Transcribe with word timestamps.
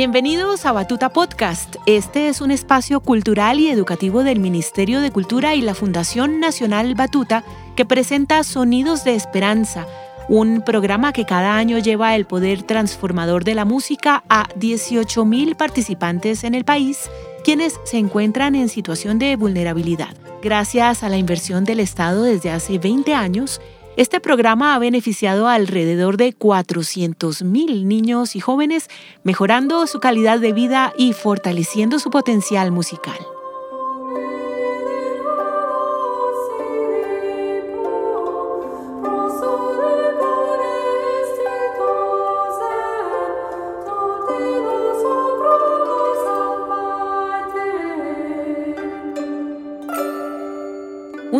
Bienvenidos 0.00 0.64
a 0.64 0.72
Batuta 0.72 1.10
Podcast. 1.10 1.76
Este 1.84 2.28
es 2.28 2.40
un 2.40 2.50
espacio 2.50 3.00
cultural 3.00 3.60
y 3.60 3.68
educativo 3.68 4.24
del 4.24 4.40
Ministerio 4.40 5.02
de 5.02 5.10
Cultura 5.10 5.54
y 5.54 5.60
la 5.60 5.74
Fundación 5.74 6.40
Nacional 6.40 6.94
Batuta 6.94 7.44
que 7.76 7.84
presenta 7.84 8.42
Sonidos 8.42 9.04
de 9.04 9.14
Esperanza, 9.14 9.86
un 10.26 10.62
programa 10.62 11.12
que 11.12 11.26
cada 11.26 11.54
año 11.54 11.76
lleva 11.76 12.16
el 12.16 12.24
poder 12.24 12.62
transformador 12.62 13.44
de 13.44 13.54
la 13.54 13.66
música 13.66 14.24
a 14.30 14.48
18.000 14.58 15.54
participantes 15.54 16.44
en 16.44 16.54
el 16.54 16.64
país, 16.64 17.10
quienes 17.44 17.78
se 17.84 17.98
encuentran 17.98 18.54
en 18.54 18.70
situación 18.70 19.18
de 19.18 19.36
vulnerabilidad. 19.36 20.16
Gracias 20.40 21.02
a 21.02 21.10
la 21.10 21.18
inversión 21.18 21.64
del 21.64 21.78
Estado 21.78 22.22
desde 22.22 22.50
hace 22.50 22.78
20 22.78 23.12
años, 23.12 23.60
este 24.00 24.18
programa 24.18 24.74
ha 24.74 24.78
beneficiado 24.78 25.46
a 25.46 25.52
alrededor 25.52 26.16
de 26.16 26.34
400.000 26.34 27.84
niños 27.84 28.34
y 28.34 28.40
jóvenes, 28.40 28.88
mejorando 29.24 29.86
su 29.86 30.00
calidad 30.00 30.40
de 30.40 30.54
vida 30.54 30.94
y 30.96 31.12
fortaleciendo 31.12 31.98
su 31.98 32.08
potencial 32.08 32.72
musical. 32.72 33.18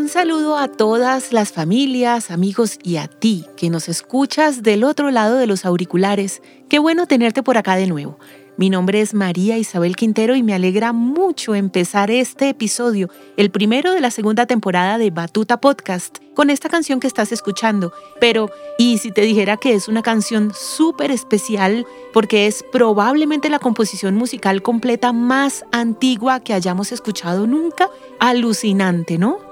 Un 0.00 0.08
saludo 0.08 0.56
a 0.56 0.66
todas 0.66 1.30
las 1.30 1.52
familias, 1.52 2.30
amigos 2.30 2.78
y 2.82 2.96
a 2.96 3.06
ti 3.06 3.44
que 3.54 3.68
nos 3.68 3.86
escuchas 3.86 4.62
del 4.62 4.82
otro 4.82 5.10
lado 5.10 5.36
de 5.36 5.46
los 5.46 5.66
auriculares. 5.66 6.40
Qué 6.70 6.78
bueno 6.78 7.06
tenerte 7.06 7.42
por 7.42 7.58
acá 7.58 7.76
de 7.76 7.86
nuevo. 7.86 8.18
Mi 8.56 8.70
nombre 8.70 9.02
es 9.02 9.12
María 9.12 9.58
Isabel 9.58 9.96
Quintero 9.96 10.36
y 10.36 10.42
me 10.42 10.54
alegra 10.54 10.94
mucho 10.94 11.54
empezar 11.54 12.10
este 12.10 12.48
episodio, 12.48 13.10
el 13.36 13.50
primero 13.50 13.92
de 13.92 14.00
la 14.00 14.10
segunda 14.10 14.46
temporada 14.46 14.96
de 14.96 15.10
Batuta 15.10 15.60
Podcast, 15.60 16.16
con 16.34 16.48
esta 16.48 16.70
canción 16.70 16.98
que 16.98 17.06
estás 17.06 17.30
escuchando. 17.30 17.92
Pero, 18.20 18.50
¿y 18.78 18.96
si 18.96 19.12
te 19.12 19.20
dijera 19.20 19.58
que 19.58 19.74
es 19.74 19.86
una 19.86 20.00
canción 20.00 20.54
súper 20.54 21.10
especial 21.10 21.86
porque 22.14 22.46
es 22.46 22.64
probablemente 22.72 23.50
la 23.50 23.58
composición 23.58 24.14
musical 24.14 24.62
completa 24.62 25.12
más 25.12 25.62
antigua 25.72 26.40
que 26.40 26.54
hayamos 26.54 26.90
escuchado 26.90 27.46
nunca? 27.46 27.90
Alucinante, 28.18 29.18
¿no? 29.18 29.49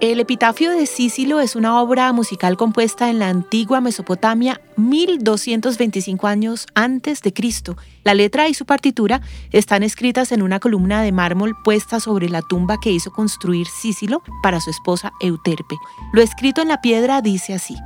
El 0.00 0.18
epitafio 0.18 0.72
de 0.72 0.86
Sísilo 0.86 1.40
es 1.40 1.54
una 1.54 1.80
obra 1.80 2.12
musical 2.12 2.56
compuesta 2.56 3.10
en 3.10 3.20
la 3.20 3.28
antigua 3.28 3.80
Mesopotamia 3.80 4.60
1225 4.76 6.26
años 6.26 6.66
antes 6.74 7.22
de 7.22 7.32
Cristo. 7.32 7.76
La 8.02 8.12
letra 8.12 8.48
y 8.48 8.54
su 8.54 8.66
partitura 8.66 9.22
están 9.52 9.84
escritas 9.84 10.32
en 10.32 10.42
una 10.42 10.58
columna 10.58 11.00
de 11.02 11.12
mármol 11.12 11.54
puesta 11.62 12.00
sobre 12.00 12.28
la 12.28 12.42
tumba 12.42 12.78
que 12.82 12.90
hizo 12.90 13.12
construir 13.12 13.68
Sísilo 13.68 14.22
para 14.42 14.60
su 14.60 14.70
esposa 14.70 15.12
Euterpe. 15.20 15.76
Lo 16.12 16.22
escrito 16.22 16.60
en 16.60 16.68
la 16.68 16.80
piedra 16.80 17.22
dice 17.22 17.54
así: 17.54 17.76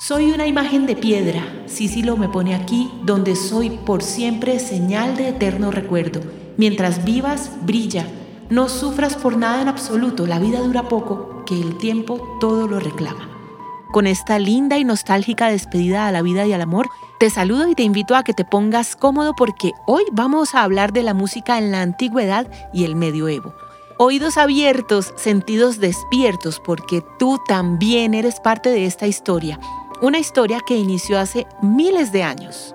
Soy 0.00 0.32
una 0.32 0.48
imagen 0.48 0.86
de 0.86 0.96
piedra, 0.96 1.44
Sísilo 1.66 2.16
me 2.16 2.28
pone 2.28 2.56
aquí 2.56 2.90
donde 3.04 3.36
soy 3.36 3.70
por 3.70 4.02
siempre 4.02 4.58
señal 4.58 5.16
de 5.16 5.28
eterno 5.28 5.70
recuerdo. 5.70 6.20
Mientras 6.56 7.04
vivas, 7.04 7.52
brilla 7.62 8.06
no 8.50 8.68
sufras 8.68 9.16
por 9.16 9.36
nada 9.36 9.62
en 9.62 9.68
absoluto, 9.68 10.26
la 10.26 10.38
vida 10.38 10.60
dura 10.60 10.88
poco, 10.88 11.44
que 11.46 11.60
el 11.60 11.76
tiempo 11.76 12.36
todo 12.40 12.68
lo 12.68 12.80
reclama. 12.80 13.28
Con 13.92 14.06
esta 14.06 14.38
linda 14.38 14.78
y 14.78 14.84
nostálgica 14.84 15.48
despedida 15.48 16.06
a 16.06 16.12
la 16.12 16.22
vida 16.22 16.46
y 16.46 16.52
al 16.52 16.60
amor, 16.60 16.88
te 17.18 17.30
saludo 17.30 17.68
y 17.68 17.74
te 17.74 17.82
invito 17.82 18.14
a 18.14 18.24
que 18.24 18.34
te 18.34 18.44
pongas 18.44 18.94
cómodo 18.94 19.34
porque 19.34 19.72
hoy 19.86 20.02
vamos 20.12 20.54
a 20.54 20.62
hablar 20.62 20.92
de 20.92 21.02
la 21.02 21.14
música 21.14 21.58
en 21.58 21.72
la 21.72 21.82
antigüedad 21.82 22.46
y 22.72 22.84
el 22.84 22.94
medioevo. 22.94 23.54
Oídos 23.98 24.36
abiertos, 24.36 25.14
sentidos 25.16 25.80
despiertos, 25.80 26.60
porque 26.60 27.02
tú 27.18 27.40
también 27.48 28.12
eres 28.12 28.40
parte 28.40 28.68
de 28.68 28.84
esta 28.84 29.06
historia, 29.06 29.58
una 30.02 30.18
historia 30.18 30.60
que 30.66 30.76
inició 30.76 31.18
hace 31.18 31.46
miles 31.62 32.12
de 32.12 32.22
años. 32.22 32.74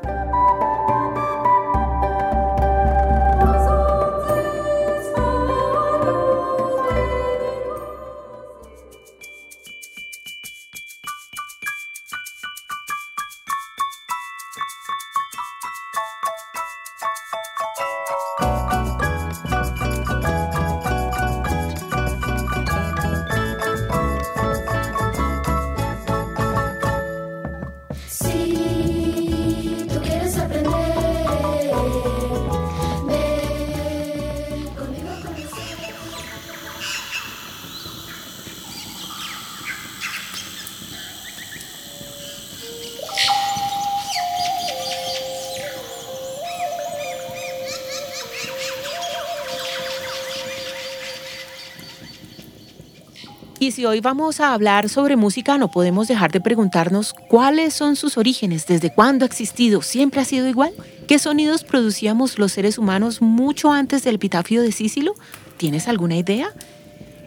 Y 53.62 53.74
si 53.74 53.86
hoy 53.86 54.00
vamos 54.00 54.40
a 54.40 54.56
hablar 54.56 54.90
sobre 54.90 55.18
música, 55.18 55.60
no 55.60 55.70
podemos 55.70 56.08
dejar 56.08 56.32
de 56.32 56.42
preguntarnos 56.42 57.14
cuáles 57.14 57.76
son 57.76 57.96
sus 57.96 58.18
orígenes, 58.18 58.66
desde 58.66 58.92
cuándo 58.92 59.24
ha 59.24 59.28
existido, 59.28 59.84
siempre 59.84 60.20
ha 60.20 60.26
sido 60.26 60.48
igual. 60.48 60.74
¿Qué 61.08 61.20
sonidos 61.20 61.64
producíamos 61.64 62.40
los 62.40 62.54
seres 62.54 62.80
humanos 62.80 63.22
mucho 63.22 63.72
antes 63.72 64.04
del 64.04 64.16
epitafio 64.16 64.64
de 64.64 64.72
Sísilo? 64.72 65.14
¿Tienes 65.58 65.88
alguna 65.88 66.18
idea? 66.18 66.52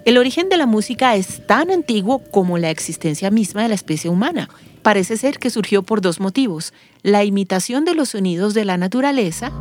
El 0.05 0.19
origen 0.19 0.49
de 0.49 0.57
la 0.57 0.67
música 0.67 1.15
es 1.15 1.47
tan 1.47 1.71
antiguo 1.71 2.19
como 2.33 2.59
la 2.59 2.71
existencia 2.71 3.31
misma 3.31 3.63
de 3.63 3.69
la 3.69 3.77
especie 3.77 4.11
humana. 4.11 4.49
Parece 4.83 5.17
ser 5.17 5.39
que 5.39 5.51
surgió 5.51 5.85
por 5.85 6.01
dos 6.01 6.19
motivos, 6.19 6.73
la 7.05 7.23
imitación 7.23 7.85
de 7.85 7.95
los 7.95 8.09
sonidos 8.09 8.55
de 8.55 8.65
la 8.65 8.77
naturaleza 8.77 9.53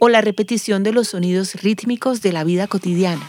o 0.00 0.08
la 0.08 0.22
repetición 0.22 0.82
de 0.82 0.92
los 0.92 1.08
sonidos 1.08 1.54
rítmicos 1.62 2.22
de 2.22 2.32
la 2.32 2.42
vida 2.42 2.66
cotidiana. 2.66 3.22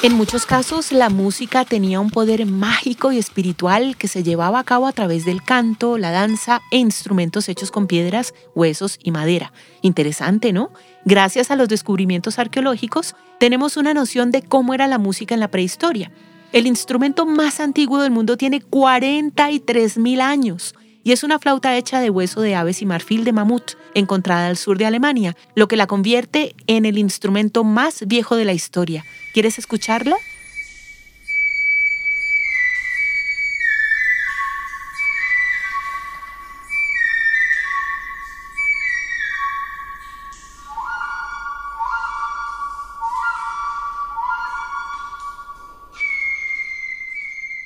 En 0.00 0.14
muchos 0.14 0.46
casos, 0.46 0.92
la 0.92 1.10
música 1.10 1.64
tenía 1.64 1.98
un 1.98 2.10
poder 2.10 2.46
mágico 2.46 3.10
y 3.10 3.18
espiritual 3.18 3.96
que 3.96 4.06
se 4.06 4.22
llevaba 4.22 4.60
a 4.60 4.64
cabo 4.64 4.86
a 4.86 4.92
través 4.92 5.24
del 5.24 5.42
canto, 5.42 5.98
la 5.98 6.12
danza 6.12 6.62
e 6.70 6.78
instrumentos 6.78 7.48
hechos 7.48 7.72
con 7.72 7.88
piedras, 7.88 8.32
huesos 8.54 9.00
y 9.02 9.10
madera. 9.10 9.52
Interesante, 9.82 10.52
¿no? 10.52 10.70
Gracias 11.04 11.50
a 11.50 11.56
los 11.56 11.68
descubrimientos 11.68 12.38
arqueológicos, 12.38 13.16
tenemos 13.40 13.76
una 13.76 13.92
noción 13.92 14.30
de 14.30 14.42
cómo 14.42 14.72
era 14.72 14.86
la 14.86 14.98
música 14.98 15.34
en 15.34 15.40
la 15.40 15.50
prehistoria. 15.50 16.12
El 16.52 16.68
instrumento 16.68 17.26
más 17.26 17.58
antiguo 17.58 18.00
del 18.00 18.12
mundo 18.12 18.36
tiene 18.36 18.62
43.000 18.62 20.20
años 20.20 20.74
y 21.08 21.12
es 21.12 21.24
una 21.24 21.38
flauta 21.38 21.74
hecha 21.74 22.00
de 22.00 22.10
hueso 22.10 22.42
de 22.42 22.54
aves 22.54 22.82
y 22.82 22.84
marfil 22.84 23.24
de 23.24 23.32
mamut, 23.32 23.76
encontrada 23.94 24.46
al 24.46 24.58
sur 24.58 24.76
de 24.76 24.84
Alemania, 24.84 25.34
lo 25.54 25.66
que 25.66 25.78
la 25.78 25.86
convierte 25.86 26.54
en 26.66 26.84
el 26.84 26.98
instrumento 26.98 27.64
más 27.64 28.06
viejo 28.06 28.36
de 28.36 28.44
la 28.44 28.52
historia. 28.52 29.06
¿Quieres 29.32 29.58
escucharla? 29.58 30.18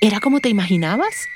¿Era 0.00 0.20
como 0.20 0.38
te 0.38 0.48
imaginabas? 0.48 1.26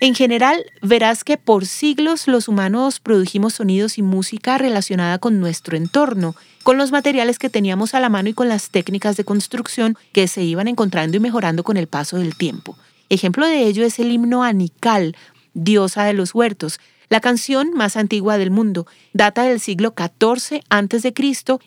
En 0.00 0.14
general, 0.14 0.64
verás 0.80 1.24
que 1.24 1.38
por 1.38 1.66
siglos 1.66 2.28
los 2.28 2.46
humanos 2.46 3.00
produjimos 3.00 3.54
sonidos 3.54 3.98
y 3.98 4.02
música 4.02 4.56
relacionada 4.56 5.18
con 5.18 5.40
nuestro 5.40 5.76
entorno, 5.76 6.36
con 6.62 6.78
los 6.78 6.92
materiales 6.92 7.40
que 7.40 7.50
teníamos 7.50 7.94
a 7.94 8.00
la 8.00 8.08
mano 8.08 8.28
y 8.28 8.32
con 8.32 8.48
las 8.48 8.70
técnicas 8.70 9.16
de 9.16 9.24
construcción 9.24 9.96
que 10.12 10.28
se 10.28 10.44
iban 10.44 10.68
encontrando 10.68 11.16
y 11.16 11.20
mejorando 11.20 11.64
con 11.64 11.76
el 11.76 11.88
paso 11.88 12.16
del 12.16 12.36
tiempo. 12.36 12.76
Ejemplo 13.08 13.44
de 13.44 13.64
ello 13.64 13.84
es 13.84 13.98
el 13.98 14.12
himno 14.12 14.44
anical, 14.44 15.16
diosa 15.54 16.04
de 16.04 16.12
los 16.12 16.32
huertos, 16.32 16.78
la 17.08 17.20
canción 17.20 17.72
más 17.72 17.96
antigua 17.96 18.38
del 18.38 18.52
mundo. 18.52 18.86
Data 19.14 19.42
del 19.42 19.58
siglo 19.58 19.94
XIV 19.96 20.60
a.C. 20.68 21.12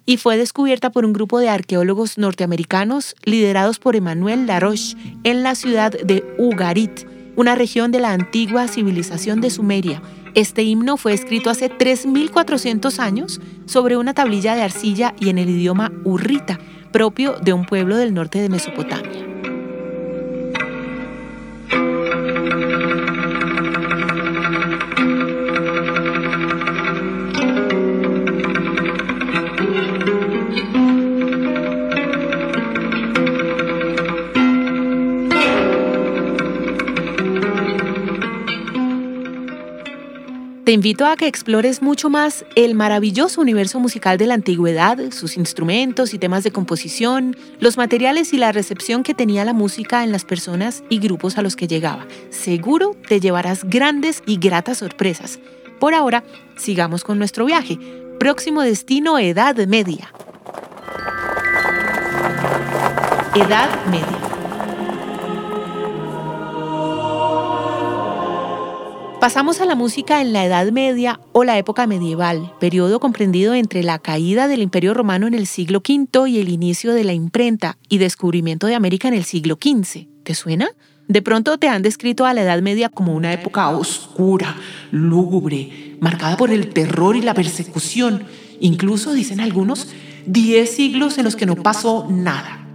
y 0.06 0.18
fue 0.18 0.38
descubierta 0.38 0.92
por 0.92 1.04
un 1.04 1.12
grupo 1.12 1.40
de 1.40 1.50
arqueólogos 1.50 2.18
norteamericanos 2.18 3.16
liderados 3.26 3.80
por 3.80 3.98
Emmanuel 3.98 4.48
Laroche 4.48 4.96
en 5.24 5.44
la 5.44 5.56
ciudad 5.56 5.92
de 5.92 6.24
Ugarit, 6.38 7.06
una 7.36 7.56
región 7.56 7.92
de 7.92 8.00
la 8.00 8.12
antigua 8.12 8.68
civilización 8.68 9.42
de 9.42 9.50
Sumeria. 9.50 10.02
Este 10.34 10.64
himno 10.64 10.98
fue 10.98 11.14
escrito 11.14 11.50
hace 11.50 11.70
3.400 11.70 13.00
años 13.00 13.42
sobre 13.66 13.98
una 13.98 14.14
tablilla 14.14 14.56
de 14.56 14.62
arcilla 14.62 15.14
y 15.20 15.30
en 15.30 15.38
el 15.38 15.50
idioma 15.50 15.92
urrita, 16.04 16.60
propio 16.92 17.34
de 17.42 17.54
un 17.54 17.66
pueblo 17.66 17.98
del 17.98 18.14
norte 18.14 18.40
de 18.40 18.50
Mesopotamia. 18.50 19.31
Te 40.72 40.76
invito 40.76 41.06
a 41.06 41.18
que 41.18 41.28
explores 41.28 41.82
mucho 41.82 42.10
más 42.10 42.46
el 42.56 42.76
maravilloso 42.76 43.42
universo 43.42 43.78
musical 43.82 44.18
de 44.18 44.26
la 44.26 44.36
antigüedad, 44.36 45.12
sus 45.12 45.36
instrumentos 45.36 46.14
y 46.14 46.18
temas 46.18 46.46
de 46.46 46.54
composición, 46.54 47.36
los 47.60 47.76
materiales 47.76 48.32
y 48.32 48.38
la 48.38 48.54
recepción 48.54 49.04
que 49.04 49.14
tenía 49.14 49.44
la 49.44 49.52
música 49.52 50.02
en 50.06 50.14
las 50.14 50.24
personas 50.24 50.82
y 50.88 51.00
grupos 51.00 51.38
a 51.38 51.42
los 51.42 51.58
que 51.58 51.68
llegaba. 51.68 52.08
Seguro 52.30 52.96
te 53.10 53.20
llevarás 53.20 53.66
grandes 53.66 54.24
y 54.26 54.38
gratas 54.38 54.78
sorpresas. 54.78 55.40
Por 55.78 55.94
ahora, 55.94 56.24
sigamos 56.56 57.04
con 57.04 57.18
nuestro 57.18 57.44
viaje. 57.44 57.78
Próximo 58.18 58.62
destino, 58.62 59.20
Edad 59.20 59.58
Media. 59.68 60.14
Edad 63.36 63.86
Media. 63.88 64.31
Pasamos 69.22 69.62
a 69.62 69.68
la 69.68 69.76
música 69.76 70.20
en 70.20 70.34
la 70.34 70.44
Edad 70.46 70.72
Media 70.72 71.20
o 71.32 71.44
la 71.44 71.56
época 71.60 71.86
medieval, 71.86 72.56
periodo 72.60 73.00
comprendido 73.00 73.54
entre 73.54 73.84
la 73.84 74.00
caída 74.00 74.48
del 74.48 74.64
Imperio 74.64 74.96
Romano 74.96 75.28
en 75.28 75.36
el 75.36 75.46
siglo 75.46 75.84
V 75.88 76.28
y 76.28 76.40
el 76.40 76.50
inicio 76.50 76.92
de 76.96 77.04
la 77.04 77.14
imprenta 77.14 77.78
y 77.88 78.00
descubrimiento 78.00 78.66
de 78.66 78.74
América 78.74 79.10
en 79.10 79.14
el 79.14 79.24
siglo 79.24 79.60
XV. 79.62 80.08
¿Te 80.24 80.34
suena? 80.34 80.72
De 81.08 81.22
pronto 81.22 81.60
te 81.60 81.68
han 81.68 81.84
descrito 81.84 82.26
a 82.26 82.34
la 82.34 82.42
Edad 82.42 82.64
Media 82.64 82.90
como 82.90 83.14
una 83.14 83.32
época 83.32 83.70
oscura, 83.70 84.56
lúgubre, 84.90 85.98
marcada 86.00 86.36
por 86.36 86.50
el 86.50 86.70
terror 86.70 87.16
y 87.16 87.22
la 87.22 87.36
persecución. 87.36 88.24
Incluso, 88.60 89.14
dicen 89.14 89.40
algunos, 89.40 89.90
10 90.26 90.68
siglos 90.68 91.20
en 91.20 91.26
los 91.26 91.36
que 91.36 91.46
no 91.46 91.58
pasó 91.58 92.08
nada. 92.10 92.66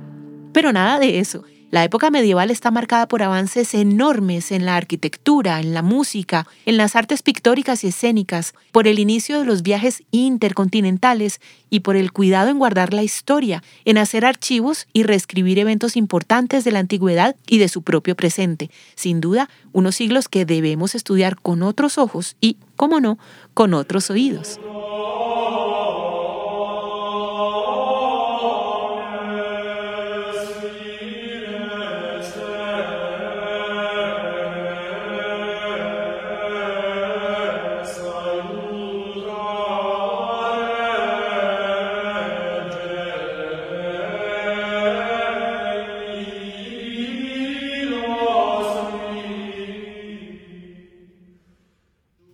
Pero 0.53 0.73
nada 0.73 1.01
de 1.01 1.19
eso. 1.19 1.43
La 1.73 1.83
época 1.83 2.11
medieval 2.11 2.53
está 2.53 2.71
marcada 2.71 3.09
por 3.09 3.25
avances 3.25 3.75
enormes 3.75 4.53
en 4.53 4.65
la 4.65 4.77
arquitectura, 4.77 5.59
en 5.59 5.75
la 5.75 5.83
música, 5.83 6.47
en 6.65 6.77
las 6.77 6.95
artes 6.95 7.23
pictóricas 7.23 7.83
y 7.83 7.89
escénicas, 7.89 8.55
por 8.71 8.87
el 8.87 9.01
inicio 9.01 9.41
de 9.41 9.47
los 9.47 9.63
viajes 9.63 10.05
intercontinentales 10.13 11.41
y 11.69 11.81
por 11.81 11.97
el 11.97 12.13
cuidado 12.13 12.51
en 12.51 12.61
guardar 12.61 12.95
la 12.95 13.03
historia, 13.03 13.65
en 13.85 13.99
hacer 13.99 14.25
archivos 14.25 14.87
y 14.93 15.03
reescribir 15.03 15.59
eventos 15.59 15.97
importantes 15.97 16.63
de 16.63 16.71
la 16.71 16.79
antigüedad 16.79 17.35
y 17.49 17.59
de 17.59 17.69
su 17.69 17.83
propio 17.83 18.15
presente. 18.15 18.71
Sin 18.95 19.21
duda, 19.21 19.51
unos 19.73 19.97
siglos 19.97 20.29
que 20.29 20.45
debemos 20.45 20.95
estudiar 20.95 21.35
con 21.35 21.65
otros 21.65 21.99
ojos 21.99 22.37
y, 22.41 22.59
como 22.77 23.01
no, 23.01 23.19
con 23.55 23.75
otros 23.75 24.09
oídos. 24.09 24.61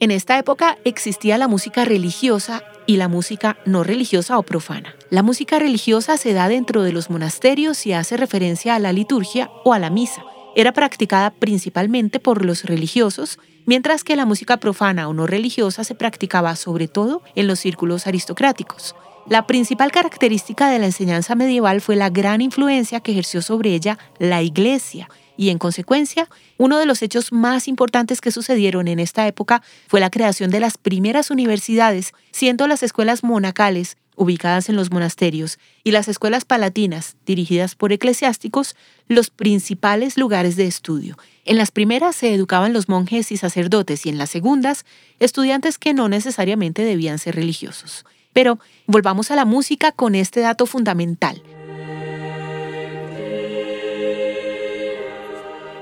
En 0.03 0.11
esta 0.11 0.37
época 0.37 0.79
existía 0.85 1.39
la 1.39 1.47
música 1.47 1.85
religiosa 1.85 2.65
y 2.87 2.97
la 2.97 3.07
música 3.07 3.59
no 3.67 3.85
religiosa 3.85 4.37
o 4.37 4.43
profana. 4.43 4.97
La 5.11 5.23
música 5.23 5.61
religiosa 5.61 6.17
se 6.17 6.33
da 6.33 6.49
dentro 6.49 6.83
de 6.83 6.91
los 6.91 7.09
monasterios 7.09 7.87
y 7.87 7.93
hace 7.93 8.17
referencia 8.17 8.75
a 8.75 8.81
la 8.81 8.93
liturgia 8.93 9.49
o 9.65 9.73
a 9.73 9.79
la 9.79 9.91
misa. 9.91 10.25
Era 10.57 10.73
practicada 10.73 11.31
principalmente 11.31 12.19
por 12.19 12.45
los 12.45 12.65
religiosos, 12.65 13.39
mientras 13.65 14.03
que 14.03 14.17
la 14.17 14.27
música 14.27 14.57
profana 14.57 15.07
o 15.07 15.15
no 15.15 15.29
religiosa 15.29 15.85
se 15.85 15.95
practicaba 15.95 16.57
sobre 16.57 16.89
todo 16.89 17.23
en 17.37 17.47
los 17.47 17.61
círculos 17.61 18.09
aristocráticos. 18.09 18.97
La 19.29 19.47
principal 19.47 19.93
característica 19.93 20.69
de 20.69 20.81
la 20.81 20.87
enseñanza 20.87 21.35
medieval 21.37 21.81
fue 21.81 21.95
la 21.95 22.11
gran 22.11 22.41
influencia 22.41 23.01
que 23.01 23.13
ejerció 23.13 23.41
sobre 23.41 23.73
ella 23.75 23.97
la 24.19 24.43
Iglesia, 24.43 25.09
y 25.37 25.51
en 25.51 25.59
consecuencia, 25.59 26.29
uno 26.59 26.79
de 26.79 26.87
los 26.87 27.03
hechos 27.03 27.33
más 27.33 27.69
importantes 27.69 28.21
que 28.21 28.33
sucedieron 28.33 28.89
en 28.89 28.99
esta 28.99 29.27
época 29.27 29.63
fue 29.87 30.01
la 30.01 30.11
creación 30.11 30.51
de 30.51 30.61
las 30.61 30.77
primeras 30.77 31.31
universidades, 31.31 32.13
siendo 32.33 32.67
las 32.67 32.83
escuelas 32.83 33.23
monacales, 33.23 33.97
ubicadas 34.17 34.69
en 34.69 34.77
los 34.77 34.91
monasterios, 34.91 35.59
y 35.85 35.93
las 35.93 36.09
escuelas 36.09 36.45
palatinas, 36.45 37.17
dirigidas 37.25 37.77
por 37.77 37.93
eclesiásticos, 37.93 38.77
los 39.09 39.31
principales 39.31 40.19
lugares 40.19 40.57
de 40.57 40.67
estudio. 40.67 41.17
En 41.45 41.57
las 41.57 41.71
primeras 41.71 42.17
se 42.17 42.35
educaban 42.35 42.73
los 42.73 42.89
monjes 42.89 43.33
y 43.33 43.37
sacerdotes 43.37 44.05
y 44.05 44.11
en 44.11 44.19
las 44.19 44.31
segundas, 44.31 44.85
estudiantes 45.19 45.79
que 45.79 45.95
no 45.95 46.09
necesariamente 46.09 46.85
debían 46.85 47.19
ser 47.19 47.37
religiosos. 47.37 48.05
Pero 48.33 48.59
volvamos 48.87 49.31
a 49.31 49.37
la 49.37 49.45
música 49.45 49.93
con 49.93 50.15
este 50.15 50.41
dato 50.41 50.67
fundamental. 50.67 51.43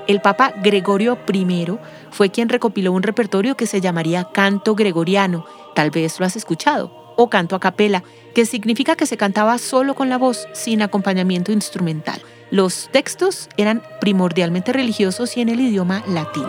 El 0.07 0.19
Papa 0.19 0.53
Gregorio 0.61 1.17
I 1.31 1.67
fue 2.09 2.31
quien 2.31 2.49
recopiló 2.49 2.91
un 2.91 3.03
repertorio 3.03 3.55
que 3.55 3.67
se 3.67 3.79
llamaría 3.79 4.29
canto 4.33 4.75
gregoriano, 4.75 5.45
tal 5.73 5.89
vez 5.89 6.19
lo 6.19 6.25
has 6.25 6.35
escuchado, 6.35 7.13
o 7.15 7.29
canto 7.29 7.55
a 7.55 7.59
capela, 7.59 8.03
que 8.35 8.45
significa 8.45 8.95
que 8.95 9.05
se 9.05 9.15
cantaba 9.15 9.57
solo 9.57 9.95
con 9.95 10.09
la 10.09 10.17
voz, 10.17 10.47
sin 10.53 10.81
acompañamiento 10.81 11.51
instrumental. 11.51 12.21
Los 12.49 12.89
textos 12.91 13.47
eran 13.55 13.81
primordialmente 14.01 14.73
religiosos 14.73 15.37
y 15.37 15.41
en 15.41 15.49
el 15.49 15.61
idioma 15.61 16.03
latín. 16.07 16.47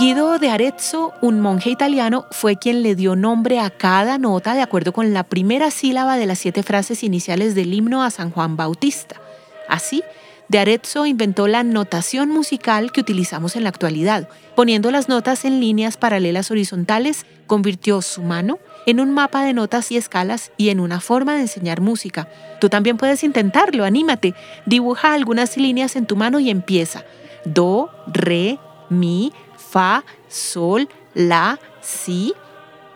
Guido 0.00 0.38
de 0.38 0.48
Arezzo, 0.48 1.12
un 1.20 1.40
monje 1.40 1.68
italiano, 1.68 2.24
fue 2.30 2.56
quien 2.56 2.82
le 2.82 2.94
dio 2.94 3.16
nombre 3.16 3.60
a 3.60 3.68
cada 3.68 4.16
nota 4.16 4.54
de 4.54 4.62
acuerdo 4.62 4.94
con 4.94 5.12
la 5.12 5.24
primera 5.24 5.70
sílaba 5.70 6.16
de 6.16 6.24
las 6.24 6.38
siete 6.38 6.62
frases 6.62 7.04
iniciales 7.04 7.54
del 7.54 7.74
himno 7.74 8.02
a 8.02 8.10
San 8.10 8.30
Juan 8.30 8.56
Bautista. 8.56 9.20
Así, 9.68 10.02
de 10.48 10.58
Arezzo 10.58 11.04
inventó 11.04 11.48
la 11.48 11.64
notación 11.64 12.30
musical 12.30 12.92
que 12.92 13.02
utilizamos 13.02 13.56
en 13.56 13.64
la 13.64 13.68
actualidad. 13.68 14.26
Poniendo 14.56 14.90
las 14.90 15.10
notas 15.10 15.44
en 15.44 15.60
líneas 15.60 15.98
paralelas 15.98 16.50
horizontales, 16.50 17.26
convirtió 17.46 18.00
su 18.00 18.22
mano 18.22 18.58
en 18.86 19.00
un 19.00 19.10
mapa 19.12 19.44
de 19.44 19.52
notas 19.52 19.92
y 19.92 19.98
escalas 19.98 20.50
y 20.56 20.70
en 20.70 20.80
una 20.80 21.00
forma 21.00 21.34
de 21.34 21.42
enseñar 21.42 21.82
música. 21.82 22.26
Tú 22.58 22.70
también 22.70 22.96
puedes 22.96 23.22
intentarlo, 23.22 23.84
anímate. 23.84 24.34
Dibuja 24.64 25.12
algunas 25.12 25.58
líneas 25.58 25.94
en 25.94 26.06
tu 26.06 26.16
mano 26.16 26.40
y 26.40 26.48
empieza. 26.48 27.04
Do, 27.44 27.90
re, 28.06 28.58
mi, 28.88 29.32
fa, 29.70 30.04
sol, 30.28 30.88
la, 31.14 31.58
si. 31.80 32.34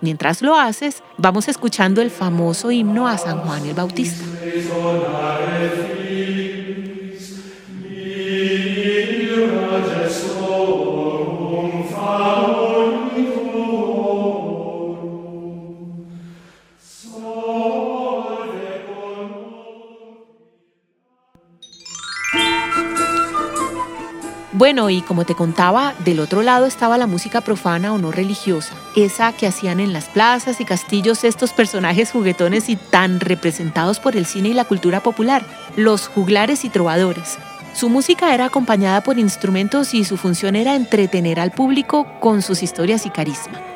Mientras 0.00 0.43
lo 0.43 0.57
haces, 0.57 1.02
vamos 1.16 1.49
escuchando 1.49 2.02
el 2.02 2.11
famoso 2.11 2.71
himno 2.71 3.09
a 3.09 3.16
San 3.16 3.38
Juan 3.40 3.64
el 3.64 3.75
Bautista. 3.75 4.25
Bueno, 24.64 24.88
y 24.88 25.02
como 25.02 25.26
te 25.26 25.35
contaba, 25.35 25.92
del 26.06 26.21
otro 26.21 26.40
lado 26.40 26.64
estaba 26.64 26.97
la 26.97 27.06
música 27.06 27.42
profana 27.42 27.92
o 27.92 27.99
no 27.99 28.11
religiosa, 28.11 28.75
esa 28.97 29.35
que 29.35 29.47
hacían 29.47 29.78
en 29.78 29.92
las 29.92 30.06
plazas 30.06 30.59
y 30.59 30.64
castillos 30.64 31.23
estos 31.23 31.52
personajes 31.52 32.11
juguetones 32.11 32.71
y 32.71 32.76
tan 32.76 33.21
representados 33.21 34.00
por 34.00 34.16
el 34.16 34.25
cine 34.25 34.49
y 34.49 34.54
la 34.54 34.64
cultura 34.64 35.00
popular, 35.00 35.44
los 35.76 36.09
juglares 36.09 36.64
y 36.64 36.71
trovadores. 36.71 37.37
Su 37.75 37.90
música 37.90 38.33
era 38.33 38.47
acompañada 38.47 39.02
por 39.02 39.18
instrumentos 39.18 39.92
y 39.92 40.02
su 40.02 40.16
función 40.16 40.56
era 40.56 40.76
entretener 40.76 41.40
al 41.40 41.50
público 41.50 42.06
con 42.18 42.40
sus 42.40 42.62
historias 42.62 43.04
y 43.04 43.11
carisma. 43.11 43.74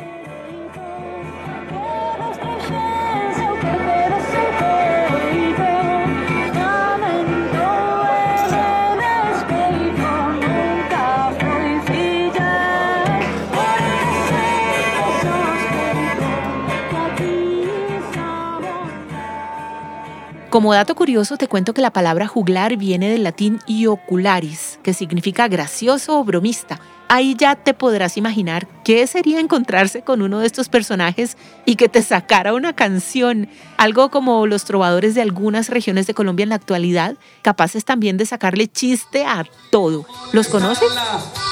Como 20.51 20.73
dato 20.73 20.95
curioso, 20.95 21.37
te 21.37 21.47
cuento 21.47 21.75
que 21.75 21.83
la 21.83 21.93
palabra 21.93 22.27
juglar 22.27 22.79
viene 22.79 23.11
del 23.11 23.23
latín 23.23 23.61
iocularis, 23.67 24.79
que 24.83 24.95
significa 24.95 25.47
gracioso 25.47 26.19
o 26.19 26.25
bromista. 26.25 26.81
Ahí 27.11 27.37
ya 27.39 27.55
te 27.55 27.75
podrás 27.75 28.17
imaginar 28.17 28.67
qué 28.83 29.07
sería 29.07 29.41
encontrarse 29.41 30.01
con 30.01 30.23
uno 30.23 30.39
de 30.39 30.47
estos 30.47 30.71
personajes 30.71 31.37
y 31.67 31.77
que 31.77 31.91
te 31.91 32.01
sacara 32.01 32.55
una 32.55 32.73
canción, 32.73 33.51
algo 33.77 34.11
como 34.11 34.47
los 34.47 34.65
trovadores 34.65 35.15
de 35.15 35.21
algunas 35.21 35.69
regiones 35.69 36.07
de 36.07 36.15
Colombia 36.15 36.45
en 36.45 36.49
la 36.49 36.55
actualidad, 36.55 37.17
capaces 37.43 37.85
también 37.85 38.17
de 38.17 38.25
sacarle 38.25 38.69
chiste 38.69 39.27
a 39.27 39.45
todo. 39.71 40.07
¿Los 40.33 40.49
conoces? 40.49 40.89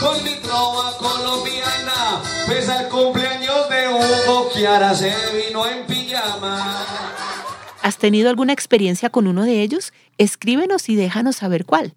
Con 0.00 0.24
mi 0.24 0.36
trova 0.36 0.96
colombiana, 0.96 2.22
pesa 2.46 2.80
el 2.80 2.88
cumpleaños 2.88 3.68
de 3.68 3.88
Hugo, 3.88 4.48
Kiara 4.54 4.94
se 4.94 5.12
vino 5.36 5.66
en 5.66 5.86
pijama. 5.86 7.25
¿Has 7.86 7.98
tenido 7.98 8.30
alguna 8.30 8.52
experiencia 8.52 9.10
con 9.10 9.28
uno 9.28 9.44
de 9.44 9.62
ellos? 9.62 9.92
Escríbenos 10.18 10.88
y 10.88 10.96
déjanos 10.96 11.36
saber 11.36 11.64
cuál. 11.64 11.94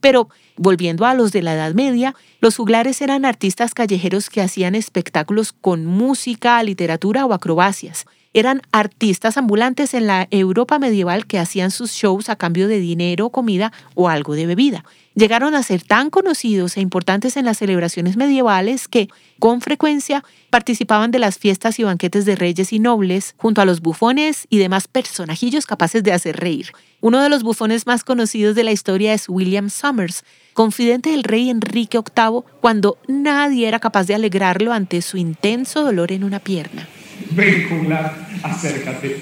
Pero, 0.00 0.30
volviendo 0.56 1.04
a 1.04 1.12
los 1.12 1.32
de 1.32 1.42
la 1.42 1.52
Edad 1.52 1.74
Media, 1.74 2.14
los 2.40 2.56
juglares 2.56 3.02
eran 3.02 3.26
artistas 3.26 3.74
callejeros 3.74 4.30
que 4.30 4.40
hacían 4.40 4.74
espectáculos 4.74 5.52
con 5.52 5.84
música, 5.84 6.62
literatura 6.62 7.26
o 7.26 7.34
acrobacias. 7.34 8.06
Eran 8.38 8.62
artistas 8.70 9.36
ambulantes 9.36 9.94
en 9.94 10.06
la 10.06 10.28
Europa 10.30 10.78
medieval 10.78 11.26
que 11.26 11.40
hacían 11.40 11.72
sus 11.72 11.90
shows 11.90 12.28
a 12.28 12.36
cambio 12.36 12.68
de 12.68 12.78
dinero, 12.78 13.30
comida 13.30 13.72
o 13.96 14.08
algo 14.08 14.34
de 14.36 14.46
bebida 14.46 14.84
llegaron 15.18 15.54
a 15.54 15.62
ser 15.62 15.82
tan 15.82 16.10
conocidos 16.10 16.76
e 16.76 16.80
importantes 16.80 17.36
en 17.36 17.44
las 17.44 17.58
celebraciones 17.58 18.16
medievales 18.16 18.88
que, 18.88 19.08
con 19.38 19.60
frecuencia, 19.60 20.24
participaban 20.48 21.10
de 21.10 21.18
las 21.18 21.38
fiestas 21.38 21.78
y 21.78 21.82
banquetes 21.82 22.24
de 22.24 22.36
reyes 22.36 22.72
y 22.72 22.78
nobles, 22.78 23.34
junto 23.36 23.60
a 23.60 23.64
los 23.64 23.80
bufones 23.80 24.46
y 24.48 24.58
demás 24.58 24.86
personajillos 24.88 25.66
capaces 25.66 26.02
de 26.02 26.12
hacer 26.12 26.36
reír. 26.36 26.72
Uno 27.00 27.20
de 27.20 27.28
los 27.28 27.42
bufones 27.42 27.86
más 27.86 28.04
conocidos 28.04 28.54
de 28.54 28.64
la 28.64 28.72
historia 28.72 29.12
es 29.12 29.28
William 29.28 29.70
Summers, 29.70 30.24
confidente 30.54 31.10
del 31.10 31.24
rey 31.24 31.50
Enrique 31.50 31.98
VIII 31.98 32.42
cuando 32.60 32.96
nadie 33.08 33.68
era 33.68 33.80
capaz 33.80 34.04
de 34.04 34.14
alegrarlo 34.14 34.72
ante 34.72 35.02
su 35.02 35.16
intenso 35.16 35.82
dolor 35.82 36.12
en 36.12 36.24
una 36.24 36.38
pierna. 36.38 36.88
Ven, 37.30 37.68
juglar, 37.68 38.28
acércate. 38.42 39.16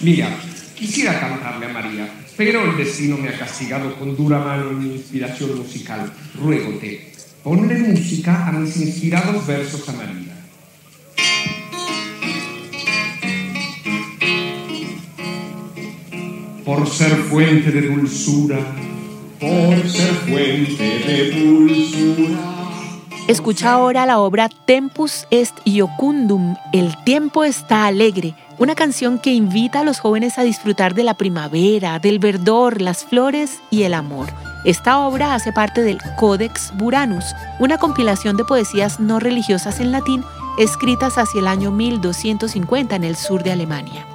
Mira, 0.00 0.28
quisiera 0.74 1.18
cantarle 1.18 1.66
a 1.66 1.68
María 1.68 2.26
pero 2.36 2.70
el 2.70 2.76
destino 2.76 3.16
me 3.16 3.30
ha 3.30 3.38
castigado 3.38 3.94
con 3.96 4.14
dura 4.14 4.38
mano 4.38 4.72
mi 4.72 4.94
inspiración 4.94 5.56
musical. 5.56 6.12
Ruégote, 6.38 7.12
ponle 7.42 7.78
música 7.78 8.46
a 8.46 8.52
mis 8.52 8.76
inspirados 8.76 9.46
versos 9.46 9.88
a 9.88 9.92
María. 9.92 10.36
Por 16.62 16.86
ser 16.90 17.12
fuente 17.12 17.70
de 17.70 17.80
dulzura, 17.82 18.58
por 19.40 19.88
ser 19.88 20.12
fuente 20.26 20.84
de 20.84 21.30
dulzura. 21.30 22.55
Escucha 23.28 23.72
ahora 23.72 24.06
la 24.06 24.20
obra 24.20 24.48
Tempus 24.48 25.26
est 25.30 25.56
iocundum, 25.64 26.54
El 26.72 26.96
tiempo 27.04 27.42
está 27.42 27.86
alegre 27.86 28.36
una 28.58 28.76
canción 28.76 29.18
que 29.18 29.32
invita 29.32 29.80
a 29.80 29.84
los 29.84 29.98
jóvenes 29.98 30.38
a 30.38 30.42
disfrutar 30.42 30.94
de 30.94 31.02
la 31.02 31.14
primavera, 31.14 31.98
del 31.98 32.20
verdor, 32.20 32.80
las 32.80 33.04
flores 33.04 33.60
y 33.70 33.82
el 33.82 33.94
amor. 33.94 34.28
Esta 34.64 35.00
obra 35.00 35.34
hace 35.34 35.52
parte 35.52 35.82
del 35.82 35.98
Codex 36.16 36.72
Buranus, 36.76 37.24
una 37.58 37.78
compilación 37.78 38.36
de 38.36 38.44
poesías 38.44 39.00
no 39.00 39.18
religiosas 39.18 39.80
en 39.80 39.90
latín 39.90 40.24
escritas 40.56 41.18
hacia 41.18 41.40
el 41.40 41.48
año 41.48 41.70
1250 41.70 42.94
en 42.94 43.04
el 43.04 43.16
sur 43.16 43.42
de 43.42 43.52
Alemania. 43.52 44.06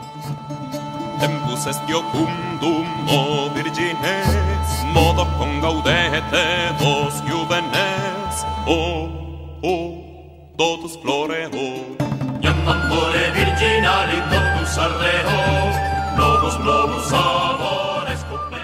Tempus 1.19 1.67
est 1.67 1.81
iocundum, 1.87 2.50
o 2.61 3.49
virgines, 3.55 4.27
modo 4.93 5.25
con 5.37 5.61
gaudete 5.61 6.73
dos 6.79 7.13
juvenes, 7.27 8.45
o, 8.67 9.09
o, 9.61 10.53
totus 10.57 10.97
floreo. 11.01 11.49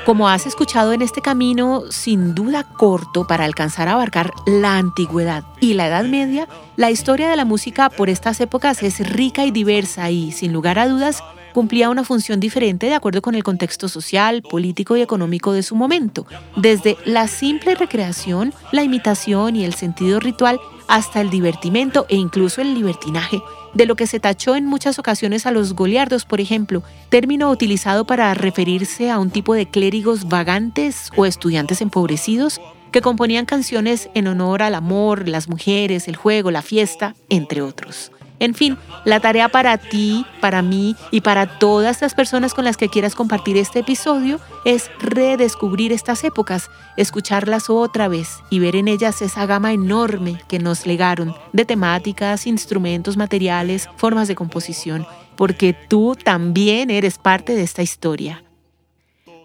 Como 0.08 0.30
has 0.30 0.46
escuchado 0.46 0.94
en 0.94 1.01
este 1.01 1.22
camino, 1.22 1.84
sin 1.89 2.34
duda 2.34 2.63
corto 2.63 3.27
para 3.27 3.44
alcanzar 3.44 3.89
a 3.89 3.94
abarcar 3.94 4.32
la 4.46 4.77
antigüedad 4.77 5.44
y 5.60 5.74
la 5.74 5.88
Edad 5.88 6.06
Media, 6.06 6.48
la 6.77 6.92
historia 6.92 7.30
de 7.30 7.36
la 7.36 7.44
música 7.44 7.89
por 7.89 8.10
estas 8.10 8.39
épocas 8.39 8.84
es 8.84 9.00
rica 9.00 9.44
y 9.44 9.51
diversa 9.51 10.10
y, 10.10 10.32
sin 10.32 10.54
lugar 10.54 10.80
a 10.80 10.88
dudas, 10.88 11.22
cumplía 11.54 11.89
una 11.89 12.04
función 12.04 12.39
diferente 12.39 12.88
de 12.88 12.96
acuerdo 12.96 13.22
con 13.22 13.36
el 13.36 13.44
contexto 13.44 13.88
social, 13.88 14.42
político 14.42 14.98
y 14.98 15.01
económico 15.01 15.54
de 15.54 15.63
su 15.63 15.75
momento, 15.75 16.25
desde 16.56 16.98
la 17.06 17.27
simple 17.27 17.75
recreación, 17.75 18.54
la 18.72 18.84
imitación 18.84 19.56
y 19.56 19.66
el 19.66 19.74
sentido 19.74 20.20
ritual 20.20 20.60
hasta 20.88 21.22
el 21.22 21.30
divertimento 21.30 22.06
e 22.10 22.16
incluso 22.16 22.62
el 22.62 22.74
libertinaje, 22.74 23.42
de 23.74 23.86
lo 23.86 23.96
que 23.96 24.08
se 24.08 24.20
tachó 24.20 24.56
en 24.56 24.66
muchas 24.66 25.00
ocasiones 25.00 25.46
a 25.46 25.51
los 25.51 25.74
goliardos, 25.74 26.25
por 26.25 26.42
ejemplo, 26.42 26.84
término 27.10 27.50
utilizado 27.50 28.06
para 28.06 28.34
referirse 28.34 29.12
a 29.12 29.20
un 29.20 29.30
tipo 29.30 29.54
de 29.54 29.70
clérigos 29.70 30.27
vagantes 30.27 31.12
o 31.16 31.25
estudiantes 31.25 31.82
empobrecidos 31.82 32.62
que 32.92 33.01
componían 33.01 33.46
canciones 33.46 34.10
en 34.13 34.27
honor 34.27 34.63
al 34.63 34.75
amor, 34.75 35.27
las 35.27 35.50
mujeres, 35.50 36.08
el 36.08 36.16
juego, 36.16 36.51
la 36.51 36.62
fiesta, 36.62 37.16
entre 37.30 37.62
otros. 37.62 38.12
En 38.39 38.53
fin, 38.53 38.77
la 39.03 39.20
tarea 39.20 39.50
para 39.50 39.77
ti, 39.77 40.25
para 40.41 40.62
mí 40.62 40.96
y 41.10 41.22
para 41.22 41.58
todas 41.58 42.01
las 42.01 42.13
personas 42.13 42.53
con 42.53 42.65
las 42.65 42.77
que 42.77 42.89
quieras 42.89 43.15
compartir 43.15 43.58
este 43.58 43.79
episodio 43.79 44.39
es 44.63 44.91
redescubrir 45.00 45.91
estas 45.91 46.24
épocas, 46.24 46.70
escucharlas 46.98 47.70
otra 47.70 48.08
vez 48.08 48.29
y 48.51 48.60
ver 48.60 48.75
en 48.75 48.88
ellas 48.88 49.24
esa 49.24 49.48
gama 49.48 49.74
enorme 49.74 50.39
que 50.48 50.60
nos 50.60 50.86
legaron 50.86 51.36
de 51.51 51.65
temáticas, 51.65 52.46
instrumentos, 52.46 53.17
materiales, 53.17 53.89
formas 53.98 54.27
de 54.27 54.36
composición, 54.36 55.08
porque 55.36 55.74
tú 55.74 56.15
también 56.24 56.91
eres 56.91 57.17
parte 57.17 57.56
de 57.56 57.63
esta 57.63 57.82
historia. 57.82 58.44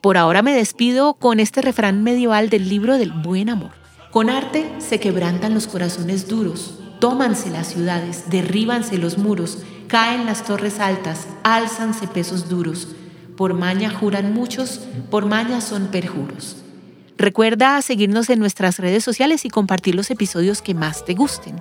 Por 0.03 0.19
ahora 0.19 0.43
me 0.43 0.53
despido 0.53 1.15
con 1.15 1.41
este 1.41 1.63
refrán 1.63 2.03
medieval 2.03 2.51
del 2.51 2.69
libro 2.69 2.99
del 2.99 3.13
buen 3.13 3.49
amor. 3.49 3.71
Con 4.11 4.29
arte 4.29 4.71
se 4.79 5.01
quebrantan 5.01 5.55
los 5.55 5.67
corazones 5.67 6.29
duros 6.29 6.83
Tómanse 7.03 7.51
las 7.51 7.67
ciudades, 7.67 8.31
derríbanse 8.31 8.97
los 8.97 9.19
muros, 9.19 9.59
caen 9.89 10.25
las 10.25 10.45
torres 10.45 10.79
altas, 10.79 11.27
álzanse 11.43 12.07
pesos 12.07 12.49
duros. 12.49 12.87
Por 13.37 13.55
maña 13.55 13.91
juran 13.91 14.33
muchos, 14.33 14.83
por 15.11 15.27
maña 15.27 15.61
son 15.61 15.89
perjuros. 15.89 16.59
Recuerda 17.19 17.83
seguirnos 17.83 18.31
en 18.31 18.39
nuestras 18.39 18.79
redes 18.79 19.03
sociales 19.03 19.45
y 19.45 19.51
compartir 19.51 19.97
los 19.97 20.13
episodios 20.13 20.63
que 20.63 20.75
más 20.75 21.05
te 21.05 21.15
gusten. 21.15 21.61